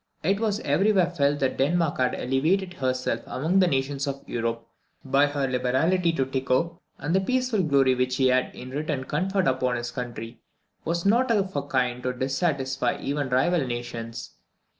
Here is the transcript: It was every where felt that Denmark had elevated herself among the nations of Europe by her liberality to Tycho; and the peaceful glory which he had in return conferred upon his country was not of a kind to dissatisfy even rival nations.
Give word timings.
It 0.23 0.39
was 0.39 0.59
every 0.61 0.91
where 0.91 1.11
felt 1.11 1.37
that 1.41 1.57
Denmark 1.59 1.99
had 1.99 2.15
elevated 2.15 2.73
herself 2.73 3.21
among 3.27 3.59
the 3.59 3.67
nations 3.67 4.07
of 4.07 4.27
Europe 4.27 4.67
by 5.05 5.27
her 5.27 5.47
liberality 5.47 6.11
to 6.13 6.25
Tycho; 6.25 6.81
and 6.97 7.13
the 7.13 7.21
peaceful 7.21 7.61
glory 7.61 7.93
which 7.93 8.15
he 8.15 8.29
had 8.29 8.55
in 8.55 8.71
return 8.71 9.03
conferred 9.03 9.47
upon 9.47 9.75
his 9.75 9.91
country 9.91 10.41
was 10.85 11.05
not 11.05 11.29
of 11.29 11.55
a 11.55 11.61
kind 11.61 12.01
to 12.01 12.13
dissatisfy 12.13 12.97
even 12.99 13.29
rival 13.29 13.63
nations. 13.67 14.31